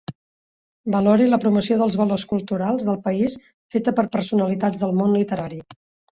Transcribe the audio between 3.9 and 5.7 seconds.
per personalitats del món literari.